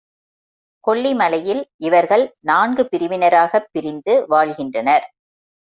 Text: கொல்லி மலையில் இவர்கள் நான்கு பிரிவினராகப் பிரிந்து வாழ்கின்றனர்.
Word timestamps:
கொல்லி 0.79 1.13
மலையில் 1.13 1.69
இவர்கள் 1.77 2.35
நான்கு 2.39 2.89
பிரிவினராகப் 2.91 3.69
பிரிந்து 3.71 4.27
வாழ்கின்றனர். 4.27 5.13